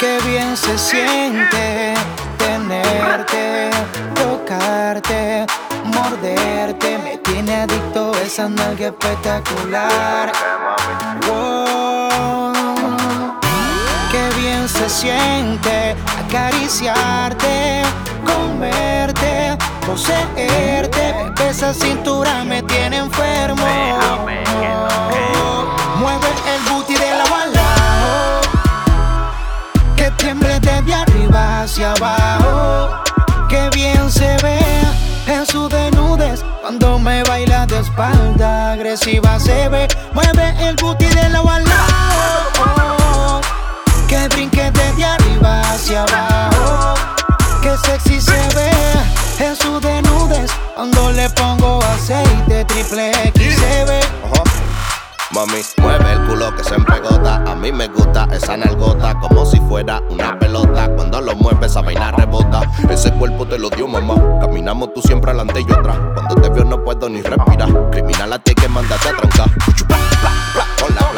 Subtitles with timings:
[0.00, 1.94] Qué bien se siente
[2.38, 3.70] tenerte,
[4.14, 5.46] tocarte,
[5.84, 6.98] morderte.
[7.04, 10.32] Me tiene adicto esa nalga espectacular.
[14.10, 17.82] Qué bien se siente acariciarte,
[18.24, 19.58] comerte,
[19.90, 21.14] poseerte.
[21.48, 23.66] Esa cintura me tiene enfermo.
[25.98, 28.40] Mueve el booty de la bala.
[29.96, 33.02] Que tiemble desde arriba hacia abajo.
[33.48, 34.60] Que bien se ve
[35.26, 39.88] en su desnudez cuando me baila de espalda agresiva se ve.
[40.12, 41.99] Mueve el booty de la bala.
[51.32, 54.00] Pongo aceite triple X se ve.
[55.32, 57.36] Mami, mueve el culo que se empegota.
[57.46, 60.88] A mí me gusta esa nalgota como si fuera una pelota.
[60.96, 62.62] Cuando lo mueves, esa vaina rebota.
[62.90, 64.16] Ese cuerpo te lo dio mamá.
[64.40, 65.98] Caminamos tú siempre adelante y yo atrás.
[66.14, 67.90] Cuando te veo no puedo ni respirar.
[67.90, 69.50] Criminal a ti que mandate a trancar.
[69.86, 71.09] Bla,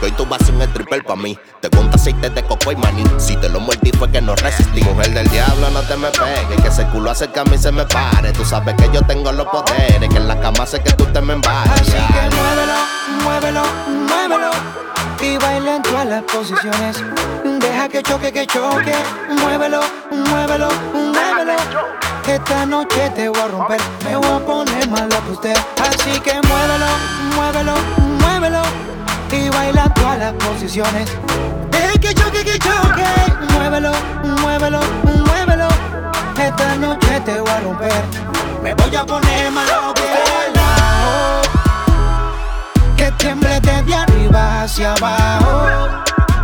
[0.00, 1.38] Que hoy tú vas a ser un stripper pa' mí.
[1.60, 3.04] Te pongo aceite de coco y maní.
[3.18, 4.82] Si te lo mordí fue que no resistí.
[4.82, 6.60] Mujer del diablo, no te me pegues.
[6.62, 8.32] Que ese culo hace que a mí se me pare.
[8.32, 10.08] Tú sabes que yo tengo los poderes.
[10.08, 11.72] Que en la cama sé que tú te me embares.
[11.72, 12.80] Así que muévelo,
[13.24, 13.62] muévelo,
[14.08, 14.50] muévelo
[15.22, 16.96] y baila en todas las posiciones.
[17.44, 18.94] Deja que choque, que choque.
[19.40, 21.56] Muévelo, muévelo, muévelo.
[22.26, 25.56] Esta noche te voy a romper, me voy a poner malo que usted.
[25.78, 26.86] Así que muévelo,
[27.34, 27.74] muévelo,
[28.20, 28.62] muévelo
[29.32, 31.10] y baila todas las posiciones.
[31.70, 33.04] Deja que choque, que choque.
[33.52, 33.92] Muévelo,
[34.42, 35.68] muévelo, muévelo.
[36.36, 38.04] Esta noche te voy a romper,
[38.62, 40.02] me voy a poner malo que.
[42.96, 45.88] Que tiemble desde arriba hacia abajo.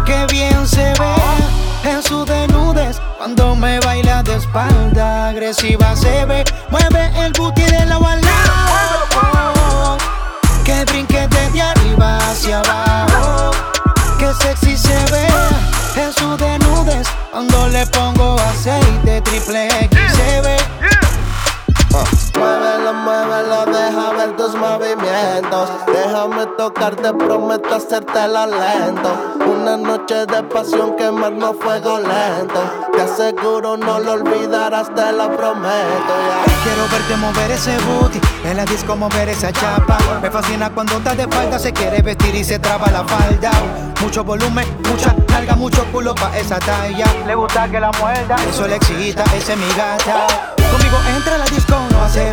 [0.05, 6.45] Que bien se ve en su desnudez cuando me baila de espalda agresiva se ve.
[6.71, 7.99] Mueve el booty de la
[14.87, 15.27] se ve
[16.03, 20.57] en su desnudez cuando le pongo aceite triple X se ve.
[22.39, 25.71] Muévelo, muévelo, deja ver tus movimientos.
[25.87, 29.11] Déjame tocarte, prometo hacértela lento.
[29.47, 29.76] Una
[30.07, 32.91] noche de pasión, quemarnos fuego lento.
[32.93, 36.15] Te aseguro no lo olvidarás, te lo prometo.
[36.63, 39.99] Quiero verte mover ese booty En la disco mover esa chapa.
[40.23, 43.51] Me fascina cuando estás de espalda Se quiere vestir y se traba la falda.
[44.01, 47.07] Mucho volumen, mucha carga, mucho culo pa' esa talla.
[47.27, 48.37] Le gusta que la muerda.
[48.49, 50.55] Eso le excita, ese es mi gata.
[50.71, 51.75] Conmigo entra a la disco,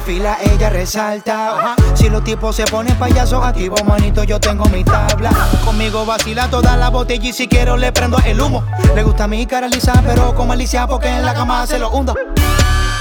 [0.04, 1.76] no hace fila, ella resalta.
[1.96, 5.32] Si los tipos se ponen payasos activo, manito, yo tengo mi tabla
[5.64, 8.64] Conmigo vacila toda la botella y si quiero le prendo el humo
[8.96, 12.16] Le gusta mi cara lisa, pero como Alicia porque en la cama se lo hundo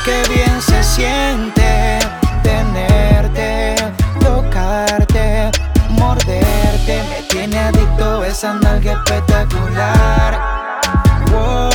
[0.05, 1.99] Qué bien se siente
[2.43, 3.77] tenerte,
[4.21, 5.51] tocarte,
[5.91, 7.03] morderte.
[7.09, 10.39] Me tiene adicto esa nalga espectacular.
[11.31, 11.72] Wow.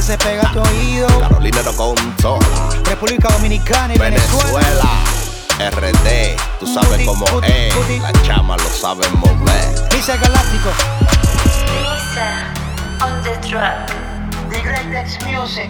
[0.00, 1.06] Que se pega a tu oído.
[1.20, 2.70] Carolina no consola.
[2.84, 4.58] República Dominicana y Venezuela.
[5.58, 5.90] Venezuela.
[5.92, 7.74] RD, tú sabes Booty, cómo booty, es.
[7.74, 7.98] booty.
[7.98, 9.88] La chama lo sabe mover.
[9.90, 10.70] Dice Galáctico.
[11.82, 12.46] Lisa
[13.04, 13.90] on the track.
[14.48, 15.68] The Music.